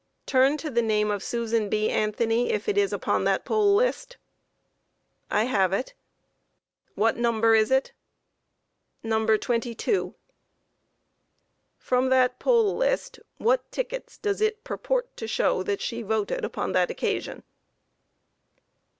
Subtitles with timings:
[0.25, 0.31] Q.
[0.39, 1.91] Turn to the name of Susan B.
[1.91, 4.17] Anthony, if it is upon that poll list?
[5.29, 5.35] A.
[5.35, 5.93] I have it.
[5.93, 5.93] Q.
[6.95, 7.93] What number is it?
[9.03, 9.07] A.
[9.07, 9.75] Number 22.
[9.75, 10.15] Q.
[11.77, 16.71] From that poll list what tickets does it purport to show that she voted upon
[16.71, 17.43] that occasion?